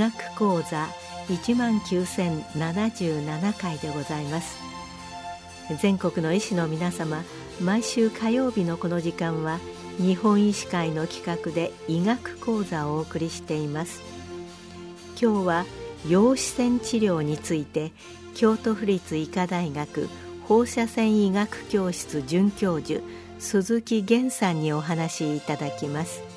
[0.00, 0.88] 医学講座
[1.28, 4.58] 1万9077回でございます。
[5.78, 7.22] 全国の医師の皆様
[7.60, 9.58] 毎週火曜日のこの時間は
[9.98, 14.00] 日本医師会の企画で医学講座をお送りしています。
[15.20, 15.66] 今日は
[16.08, 17.92] 陽子線治療について
[18.34, 20.08] 京都府立医科大学
[20.48, 23.02] 放射線医学教室准教授
[23.38, 26.29] 鈴木源さんにお話しいただきます。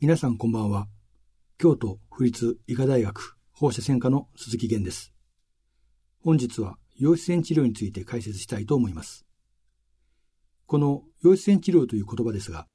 [0.00, 0.86] 皆さんこんばんは。
[1.58, 5.12] 京都府立医科大学放射線科の鈴木源です。
[6.22, 9.26] 本日は陽子線治療について解説したいと思います。
[10.66, 12.68] この陽子線治療という言葉ですが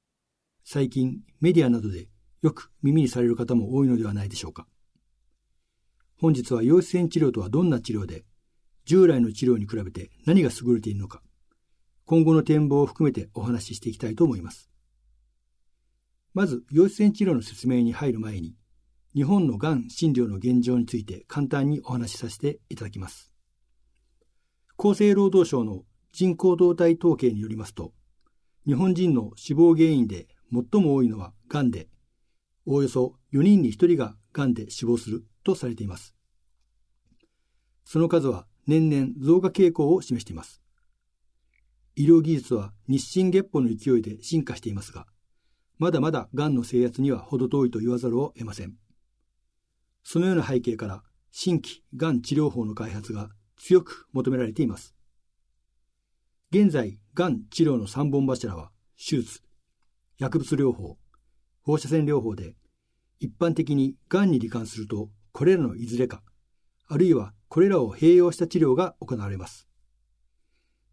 [0.66, 2.10] 最近メディアなどで
[2.42, 4.68] よく耳にされる方も多いのではないでしょうか。
[6.20, 8.26] 本日は陽子線治療とはどんな治療で、
[8.84, 11.22] 従来の治療に比べて何が優れているのか、
[12.04, 14.73] 今後の展望を含めてお話ししていきたいと思います。
[16.34, 18.56] まず、陽子線治療の説明に入る前に、
[19.14, 23.32] 日本のがん診療の現状について簡単にお話しさせていただきます。
[24.78, 27.94] 厚生労働省の人口動態統計によりますと、
[28.66, 31.88] 日本人の死亡原因で最も多いのはがんで、
[32.66, 36.16] おおよそ4人に1人ががんで死亡するとされています。
[37.86, 40.62] その数は年々増加傾向を示しています。
[41.96, 45.06] 医療技術は日進月歩の勢いで進化していますが、
[45.84, 48.76] まだまだ癌の制圧には程遠いと言わざるを得ません。
[50.02, 54.96] そのような背景から、新規癌治療法の開発が強く求められています。
[56.52, 59.42] 現在、癌治療の3本柱は、手術、
[60.20, 60.98] 薬物療法、
[61.64, 62.56] 放射線療法で、
[63.20, 66.24] 一般的に癌に罹患すると、これらのいずれか、
[66.88, 69.68] あるいはこれらを併用した治療が行われます。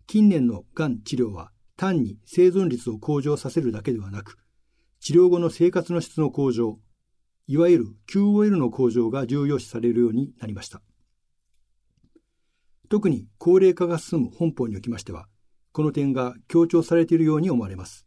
[0.08, 4.36] 近年のがん治療は単に生存率を向上させるだけではなく、
[5.00, 6.78] 治療後の生活の質の向上、
[7.46, 10.80] いわゆる QOL の向上が重要視されるようになりました。
[12.88, 15.26] 特に高齢化が進む本邦におきましては、
[15.72, 18.06] この点が強調されているように思われます。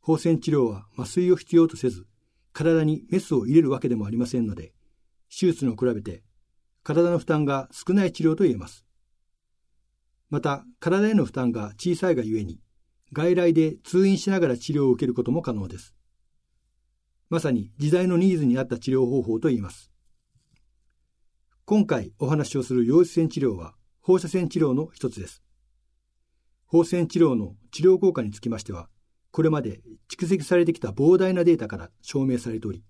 [0.00, 2.06] 放線治療は麻酔を必要とせず、
[2.52, 4.72] 体にメスを入れるわけでもありませんので、
[5.30, 6.22] 手術の比べて
[6.82, 8.84] 体の負担が少ない治療と言えます。
[10.30, 12.58] また、体への負担が小さいがゆえに、
[13.12, 15.94] 外来で通院しながら治療を受けることも可能です。
[17.28, 19.90] まさに時代のニーズに合った治療方法と言えます。
[21.64, 25.42] 今回お話をする陽子線治療は放射線治療の一つです。
[26.66, 28.88] 放射線治療の治療効果につきましては、
[29.30, 29.80] これまで
[30.10, 32.82] 蓄積されてきた膨大なデータから証明されており、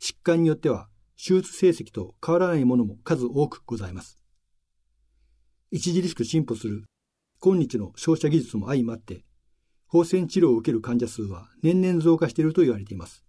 [0.00, 4.18] 疾患によっては手術成績と変わらないものも数多くございます。
[5.72, 6.84] 著しく進歩する
[7.40, 9.24] 今日の照射技術も相まって、
[9.92, 13.26] 放線治療を受ける患者数は年々増加していると言われています。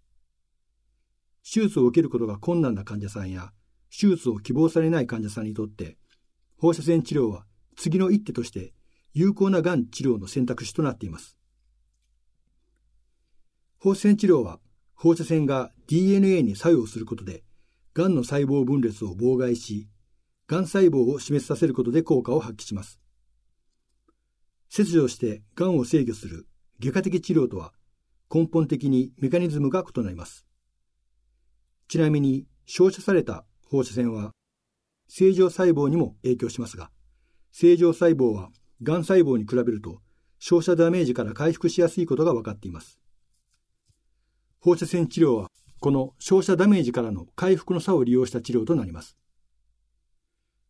[1.44, 3.52] 手術を受けることが困難な患者さんや、
[3.92, 5.98] 手術を希望されない患者さんにとって、
[6.58, 7.44] 放射線治療は
[7.76, 8.72] 次の一手として
[9.14, 11.38] 有効ながん治療の選択肢となっています。
[13.78, 14.62] 放射線治療は
[14.96, 17.44] 放射線が DNA に作用することで
[17.94, 19.90] がんの細胞分裂を妨害し、
[20.48, 23.02] がん細胞を死滅させることで効果を発揮します。
[24.70, 26.48] 切除してがんを制御する
[26.80, 27.74] 外科的治療とは
[28.34, 30.46] 根本的にメカニズムが異なります。
[31.88, 34.32] ちなみに照射された放射線は
[35.08, 36.90] 正常細胞にも影響しますが、
[37.52, 38.50] 正常細胞は
[38.82, 40.02] がん細胞に比べると
[40.40, 43.00] 照射ダメージから回復しやすいことが分かっています。
[44.60, 45.48] 放射線治療は
[45.80, 49.18] この照射ダメージからの回復の差を利用した治療となります。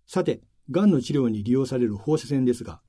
[0.08, 0.42] さて、
[0.72, 2.82] がんの治療に利用される放射線ですが、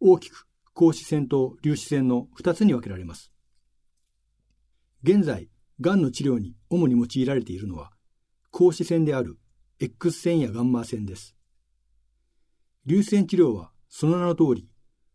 [0.00, 0.48] 大きく
[0.80, 3.30] 光子線と粒子線の2つに分けられます。
[5.02, 7.90] 現在、がんの治療に主に用いられているのは、
[8.50, 9.38] 光子線である
[9.78, 11.36] X 線やガンマ線です。
[12.88, 14.70] 粒子線治療はその名の通り、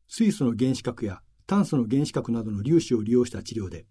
[0.08, 3.88] 水素の原子核や炭素の原子核などの粒子を利用した治療で、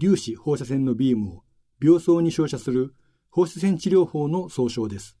[0.00, 1.42] 粒子放射線のビームを
[1.78, 2.94] 病巣に照射する
[3.28, 5.18] 放射線治療法の総称です。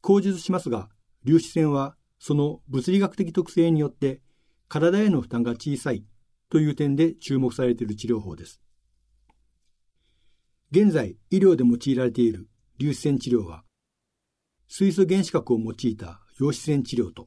[0.00, 0.88] 口述しますが、
[1.26, 4.20] 粒子線はその物理学的特性によって
[4.68, 6.04] 体への負担が小さい
[6.50, 8.62] という点で注目されている治療法です。
[10.70, 12.48] 現在、医療で用いられている
[12.78, 13.64] 粒子線治療は、
[14.68, 17.26] 水素原子核を用いた陽子線治療と、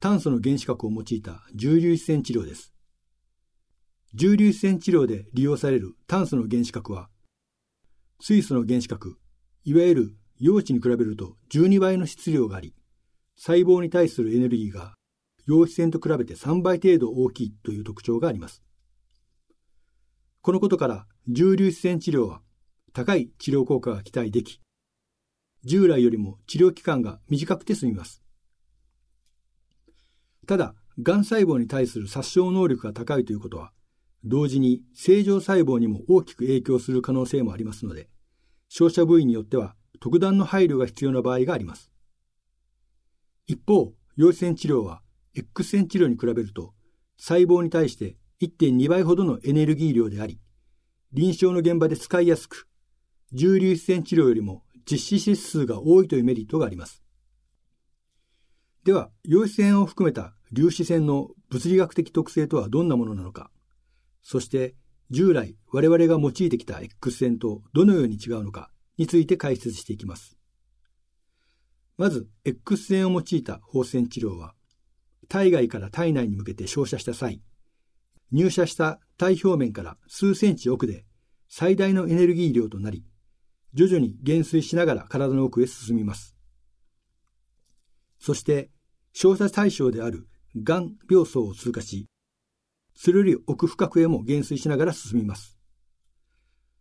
[0.00, 2.74] 炭素の原子核を用いた重粒子線治療です。
[4.14, 7.08] 重粒子線治療で利用される炭素の原子核は、
[8.20, 9.16] 水素の原子核、
[9.62, 12.74] いわゆる陽子に比べると12倍の質量があり、
[13.44, 14.94] 細胞に対するエネルギーが
[15.48, 18.62] 陽子線と比べて3倍程度大きいという特徴があります。
[20.42, 22.40] このことから重粒子線治療は
[22.92, 24.60] 高い治療効果が期待でき、
[25.64, 28.22] 従来よりも治療期間が短くて済みます。
[30.46, 33.72] ただ、がん細胞に対する殺傷能力が高いということは、
[34.22, 38.08] 同時に正常細胞にも大きく影響する可能性もありますので、
[38.68, 41.91] 照射部位によっては特段の配慮が必要な場合があります。
[43.46, 45.02] 一方、陽子線治療は
[45.34, 46.74] X 線治療に比べると
[47.16, 50.40] 細胞に対して1.2倍ほどのエネルギー量であり、
[51.12, 52.68] 臨床の現場で使いやすく、
[53.32, 57.02] 重粒子線治療よりも実施指数が多いというメリットがあります。
[58.84, 63.50] では、陽子線を含めた粒子線の物理学的特性とはどんなものなのか、
[64.22, 64.74] そして
[65.10, 70.36] 従来我々が用いてきた X 線とどのように違うのかについて解説していきます。
[72.02, 74.56] まず、X 線を用いた放線治療は、
[75.28, 77.40] 体外から体内に向けて照射した際、
[78.32, 81.04] 入射した体表面から数センチ奥で
[81.48, 83.04] 最大のエネルギー量となり、
[83.72, 86.34] 徐々に減衰しながら体の奥へ進みます。
[88.18, 88.72] そして、
[89.12, 90.26] 照射対象である
[90.60, 92.08] がん病巣を通過し、
[92.96, 95.56] それより奥深くへも減衰しながら進みます。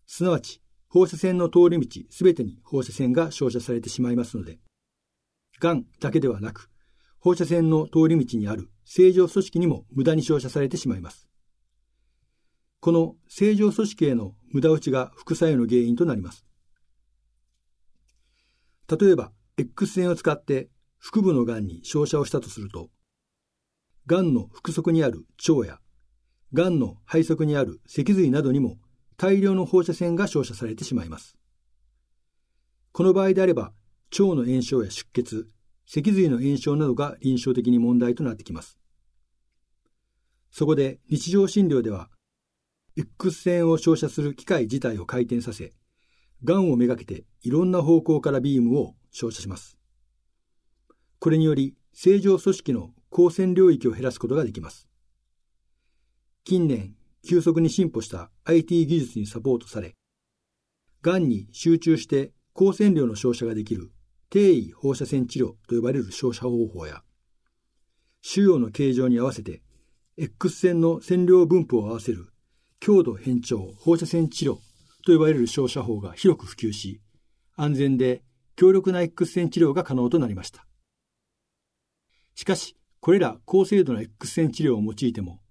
[0.08, 4.58] すなわち、放射線の通り道すべてに放射線が照射されてしまいますので、
[5.62, 6.70] がんだけではなく、
[7.20, 11.30] 放射線の通り道にある正常組織にも無駄に照射されてしまいます。
[12.80, 16.48] この正常組織への無駄打ちが副作用の原因となります。
[18.90, 22.90] 例えば、X 線を使って腹部のがんに照射をしたとすると、
[24.08, 25.80] がんの腹側にある腸や、
[26.54, 28.80] がんの肺側にある脊髄などにも
[29.16, 31.38] 大量の放射線が照射されてしまいます。
[32.94, 33.74] この場合であれば、
[34.12, 35.50] 腸の炎症や出血、
[35.86, 38.78] 脊髄の炎症などが臨床的に問題となってきます。
[40.52, 42.10] そこで日常診療では、
[42.98, 45.72] X 線を照射する機械自体を回転させ、
[46.44, 49.78] がんをめがけていろんな方向からビームを照射します。
[51.20, 54.90] これにより、正常組織の光線領域を減らすことができます。
[56.44, 59.96] 近年、急速に進歩した IT 技術にサポートされ、
[61.02, 63.92] がんに集中して光線量の照射ができる
[64.32, 67.04] 低位放射線治療と呼ばれる照射方法や、
[68.22, 69.62] 腫瘍の形状に合わせて
[70.18, 72.30] X 線の線量分布を合わせる
[72.80, 74.60] 強度変調放射線治療
[75.06, 77.02] と呼ばれる照射法が広く普及し、
[77.58, 78.24] 安全で
[78.56, 80.66] 強力な X 線治療が可能となりました。
[82.34, 85.42] しかし、これら高精度な X 線治療を用いても、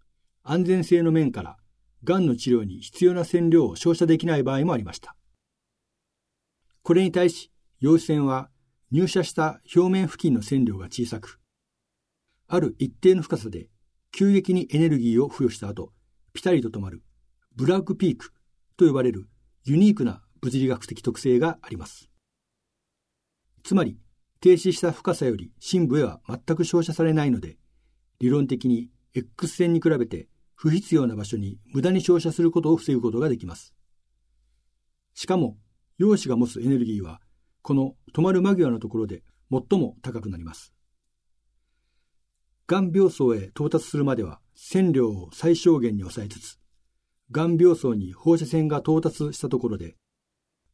[0.42, 1.58] 安全性の面から、
[2.02, 5.16] がんの治療に必要な線量を照射できない場合もありました。
[6.82, 7.50] これに対し、
[7.80, 8.48] 陽子線は
[8.90, 11.40] 入射した表面付近の線量が小さく、
[12.48, 13.68] ある一定の深さで
[14.10, 15.92] 急激にエネルギーを付与した後、
[16.32, 17.02] ピタリと止まる
[17.54, 18.32] ブラックピーク
[18.76, 19.28] と呼ばれる
[19.64, 22.10] ユニークな物理学的特性があります。
[23.62, 23.98] つまり、
[24.40, 27.58] 停止した深さより深部へは全く照射されないので、
[28.18, 33.74] 理論的に X 線に比べて不必要な場所に無駄に照射することを防ぐことができます。
[35.14, 35.58] しかも、
[35.98, 37.20] 陽子が持つエネルギーは、
[37.62, 40.72] この止まる間際のところで最も高くなります。
[42.66, 46.58] がん病巣へ到達するまでは線量を最小限に抑えつつ、
[47.32, 49.96] がん病巣に放射線が到達したところで、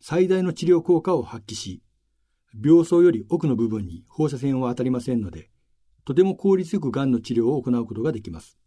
[0.00, 1.82] 最大の治療効果を発揮し、
[2.62, 5.50] 病巣より奥の部分に放射線は当たりませんので、
[6.04, 8.58] とても効率よくがんの治療を行うことができます。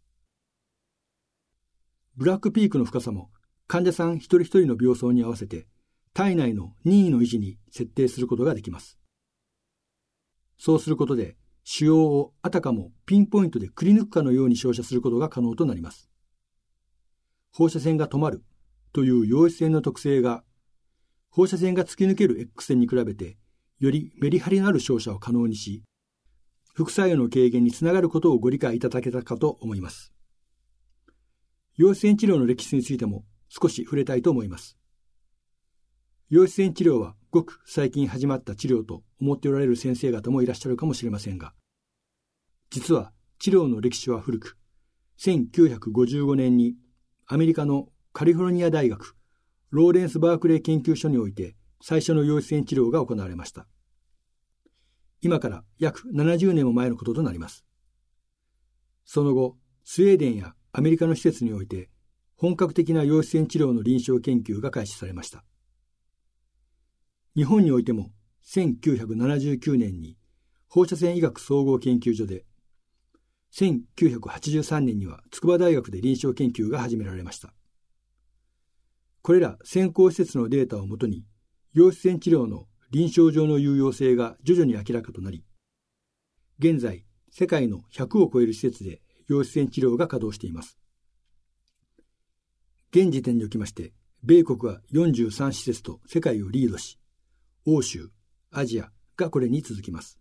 [2.16, 3.30] ブラックピークの深さも
[3.66, 5.68] 患者さん一人一人の病巣に合わせて
[6.12, 8.98] 体内の任意の維持に設定することができます。
[10.58, 16.10] そうすることで腫瘍をあたかもピンポイントでくり抜くかのように照射することが可能となります。
[17.52, 18.42] 放射線が止まる
[18.92, 20.42] という陽子線の特性が、
[21.30, 23.36] 放射線が突き抜ける X 線に比べて、
[23.78, 25.84] よりメリハリのある照射を可能にし、
[26.74, 30.12] 副作用の軽減につながることをご理解いただけたかと思います。
[31.76, 34.79] 陽子線治療の歴史についても少し触れたいと思います。
[36.30, 41.54] 陽子線治療はごく最近始まった治療と思っておられる先生方もいらっしゃるかもしれませんが、
[42.70, 43.10] 実は
[43.40, 44.56] 治療の歴史は古く、
[45.18, 46.76] 1955年に
[47.26, 49.16] アメリカのカリフォルニア大学
[49.70, 53.66] ローレンス・バークレー研究所において最初の陽子線治療が行われました。
[55.22, 57.64] 今から約70年も前のこととなります。
[59.04, 61.90] その後、スウェーデンやアメリカの施設において
[62.36, 65.44] 本格的な陽子線治療の臨床研究が開始されました。
[67.36, 68.10] 日本においても
[68.44, 70.16] 1979年に
[70.68, 72.44] 放射線医学総合研究所で
[73.52, 77.52] 1983年には筑波大学で臨床研究が始められました。
[79.22, 81.24] これら先行施設のデータをもとに、
[81.74, 85.44] 陽子線治療の臨床上の有用性が徐々に明らかとなり、
[86.58, 90.78] 現在、世界の100を超える施設で陽子線治療が稼働しています。
[92.92, 96.99] 現時点におきまして、米国は43施設と世界をリードし、
[97.66, 98.10] 欧州、
[98.50, 100.18] アジアがこれに続きます。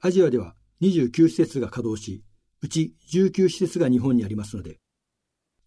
[0.00, 2.22] アジアでは29施設が稼働し、
[2.62, 4.78] うち19施設が日本にありますので、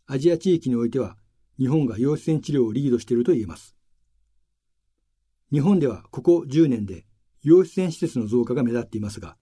[0.08, 1.18] アジア地域においては
[1.60, 3.75] 日本が陽子線治療をリードしていると言えます。
[5.51, 7.06] 日本ではここ10年で
[7.42, 9.38] 陽子線施設の増加が目立っていますが、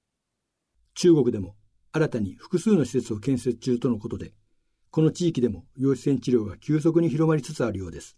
[0.95, 1.55] 中国でも
[1.93, 4.33] 新たに複数の施設を建設中とのことで、
[4.89, 8.17] この地域でも陽子線治療が急速に広まりつつあるようです。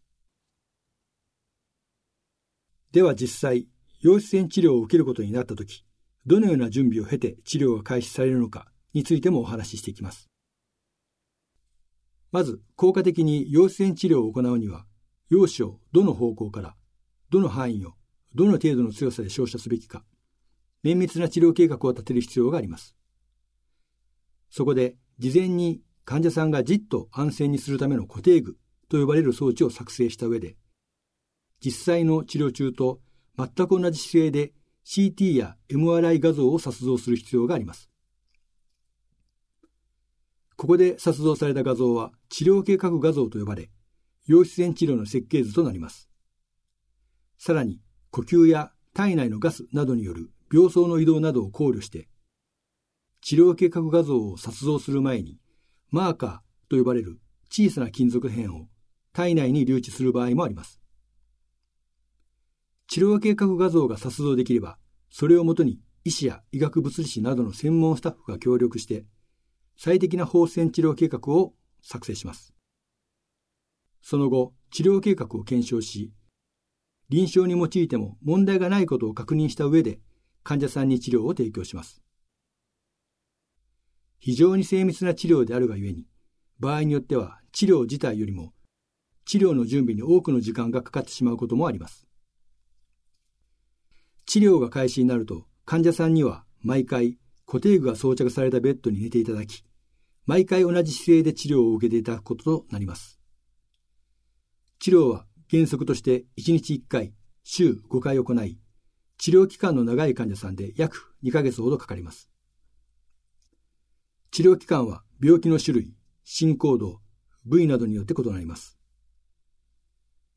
[2.93, 3.67] では実際、
[4.01, 5.83] 陽子線治療を受けることになったとき、
[6.27, 10.29] どのような準備を経て治療が開始されるのかについてもお話ししていきます。
[12.31, 14.85] まず、効果的に陽子線治療を行うには、
[15.31, 16.75] 陽子をどの方向から
[17.31, 17.93] どの範囲を
[18.35, 20.03] どの程度の強さで照射すべきか、
[20.83, 22.95] 綿密な治療計画を立てる必要があります。
[24.51, 28.55] そこで、事前に患者さんがじっと安静にするための固定具
[28.87, 30.57] と呼ばれる装置を作成した上で、
[31.63, 32.99] 実際の治療中と
[33.37, 34.53] 全く同じ姿勢で
[34.85, 37.89] CT や MRI 画像を撮像する必要があります。
[40.57, 43.69] ここで撮像された画像は治療計画画像と呼ばれ、
[44.25, 46.09] 陽子線治療の設計図となります。
[47.37, 52.09] さらに呼吸や体内のガスなどによる病巣の移動などを考慮して、
[53.21, 55.39] 治療計画画像を撮像する前に、
[55.91, 58.67] マーカーと呼ばれる小さな金属片を
[59.13, 60.82] 体内に留置する場合もあります。
[62.93, 64.77] 治療計画画像が撮像できれば、
[65.09, 69.03] それをもとに医師や医学物理士などの専門スタッフが協力して、
[69.75, 72.53] 最適な放線治療計画を作成します。
[74.03, 76.13] その後、治療計画を検証し、
[77.09, 79.99] 臨床に用いても問題がないことを確認した上で
[80.43, 82.03] 患者さんに治療を提供します。
[84.19, 86.05] 非常に精密な治療であるがゆえに、
[86.59, 88.53] 場合によっては治療自体よりも
[89.25, 92.05] 治療の準備に多くの時間がかかってしまうこともあります。
[94.33, 99.63] 治療が開始になると患者さんには毎回固定具が装着されたベッドに寝ていただき、
[100.25, 103.19] 毎回同じ姿勢で治療を受けていただくこととなります。
[104.79, 107.13] 治療は原則として1日1回、
[107.43, 108.57] 週5回行い、
[109.19, 112.31] 治療期間の長い患者さんで約2ヶ月ほどかかります。
[114.31, 117.01] 治療期間は病気の種類、進行度、
[117.45, 118.79] 部位などによって異なります。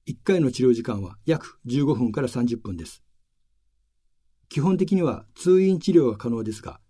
[0.06, 3.05] 1回の治療時間は約15分から30分です。
[4.48, 6.80] 基本的には通院治療が可能ですが、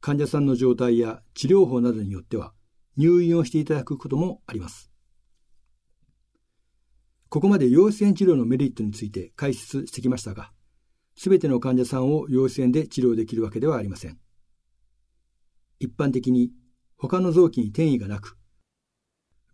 [0.00, 2.52] 患者さんの状態や治療法などによっては
[2.96, 4.90] 入院をしていただくこともあります。
[7.28, 10.52] ここまで陽子線治療のメリットについて解説してきましたが、
[11.14, 14.18] すべての患者さんを陽子線で治療できるわけではありません。
[15.80, 16.52] 一般的に
[16.96, 18.38] 他の臓器に転移がなく、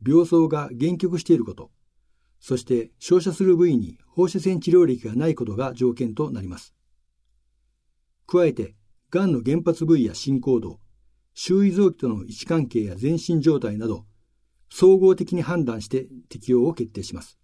[0.07, 1.71] 病巣が限局していること、
[2.39, 6.74] そして照射する部位に放射線治療歴がないことが条件となります。
[8.27, 8.75] 加えて、
[9.11, 10.81] 癌の原発部位や進行度、
[11.35, 14.07] 周囲臓器との位置関係や全身状態など、
[14.71, 17.39] 総合的に判断して適用を決定します。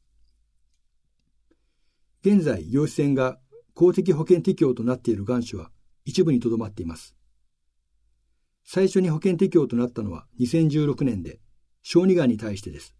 [2.23, 3.39] 現在、陽子線が
[3.75, 5.71] 公的保険適用となっている癌種は
[6.05, 7.17] 一部にとどまっています。
[8.65, 11.41] 最初に保険適用となったのは2016年で、
[11.83, 12.95] 小児がんに対してです。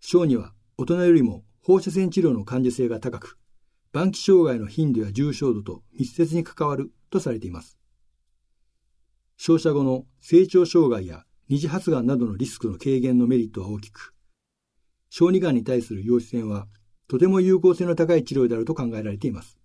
[0.00, 3.38] 小児は大人よりも放射線治療の患受性が高く、
[3.92, 7.78] 晩期障害の頻度や重症度と密接に関わるとされています。
[9.36, 14.14] 照射後の成長障害や二次発がんなどのリスクの軽減のメリットは大きく、
[15.08, 16.68] 小児がんに対する陽子線は
[17.08, 19.58] とても有効性の高い治療であると考えられています。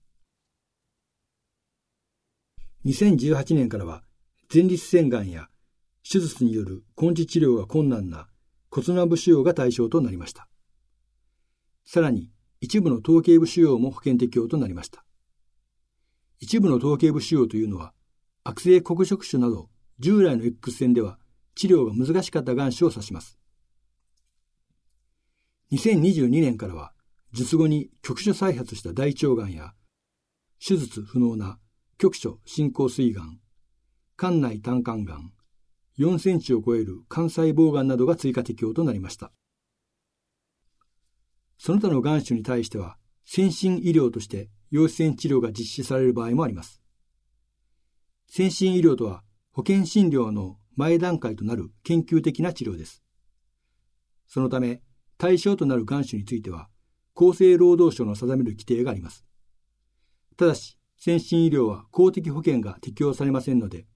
[2.85, 4.03] 2018年からは
[4.51, 5.49] 前立腺がんや
[6.09, 8.27] 手術による根治治療が困難な
[8.71, 10.47] 骨軟部腫瘍が対象となりました。
[11.83, 12.31] さらに
[12.65, 15.05] 一部の頭頸部腫瘍も保険適用となりました。
[16.39, 17.93] 一部の頭頸部腫瘍というのは
[18.43, 19.69] 悪性黒色種など
[19.99, 21.19] 従来の X 線では
[21.53, 23.37] 治療が難しかった癌種を指します。
[25.73, 26.93] 2022年からは
[27.33, 29.73] 術後に局所再発した大腸がんや、
[30.65, 31.59] 手術不能な
[31.99, 33.39] 局所進行膵がん、
[34.17, 35.31] 肝内胆管がん、
[35.99, 39.31] 4センチを超える肝細胞がんなどが追加適用となりました。
[41.57, 46.81] その他のがん種に対しては、先進医療として陽子線治療が実施される場合もあります。
[48.27, 53.03] 先進医療とは保険診療の前段階となる研究的な治療です。
[54.27, 54.81] そのため、
[55.17, 56.67] 対象となる眼種については、
[57.15, 59.25] 厚生労働省の定める規定があります。
[60.35, 63.87] ただし、先進医療は公的保険が適用されませんので、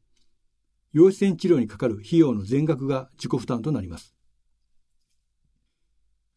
[0.93, 4.15] 陽子線治療にかかる費用の全額が自己負担となります。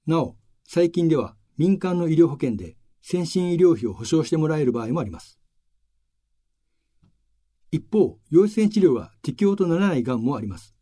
[0.07, 0.37] なお、
[0.75, 5.39] 最近では民間の医療保険で先進医療費を保証してもらえる場合もあります。
[7.71, 10.75] 一方、陽子線治療が適用とならないがんもあります。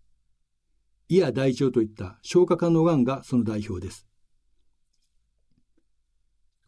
[1.09, 4.07] 胃や大腸といった消化管のがんがその代表です。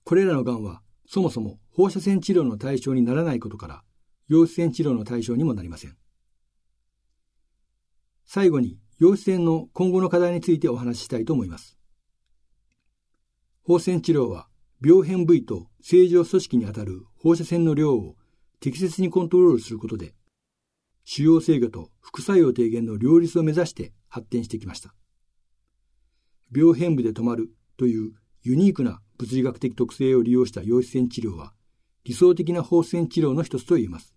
[0.02, 3.84] これらのがんはそもそも放射線治療の対象にならないことから、
[4.26, 5.96] 陽子線治療の対象にもなりません。
[8.24, 11.78] 最後に、陽子線の今後の課題についてお話ししたいと思います。
[13.64, 14.48] 放射線治療は、
[14.84, 18.16] 病変部位と正常組織にあたる放射線の量を
[18.58, 20.14] 適切にコントロールすることで、
[21.04, 24.94] 腫瘍制御と副作用低減の両立を目指して発展してきました。
[26.54, 31.54] 病変部で止まるというユニークな物理学的特性を利用した陽子線治療は
[32.04, 34.14] 理想的な放射線治療の一つと言えます。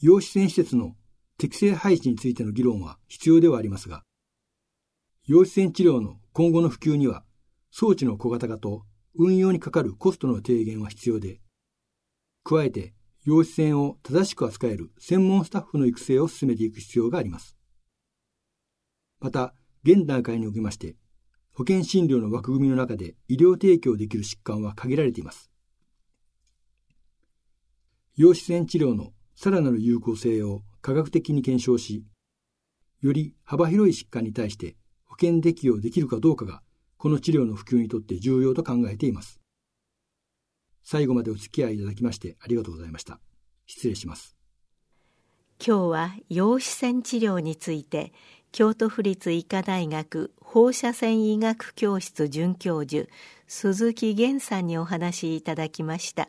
[0.00, 0.94] 陽子線施設の
[1.38, 4.04] 適正配置についての議論は必要ではありますが、
[5.24, 7.24] 陽子線治療の今後の普及には
[7.70, 8.84] 装置の小型化と
[9.14, 11.40] 運用にかかるコストの低減は必要で、
[12.44, 12.94] 加えて
[13.24, 17.56] 陽子線を正しく扱える専門スタッフの育成を進めていく必要があります。
[19.20, 20.96] また、現段階におきまして、
[21.52, 25.50] 保険診療の枠組みの中で医療提供できる疾患は限られています。
[28.16, 32.04] 陽子線治療のさらなる有効性を科学的に検証し、
[33.00, 36.62] より幅広い疾患に対して保険適用できるかどうかが、
[36.98, 39.40] この治療の普及にとって重要と考えています。
[40.82, 43.20] 最後までお付き合いいただきましてありがとうございました。
[43.66, 44.36] 失礼します。
[45.64, 48.12] 今日は陽子線治療について
[48.52, 53.08] 京都府立医科大学放射線医学教室准教授
[53.46, 56.28] 鈴木源さんにお話しいただきました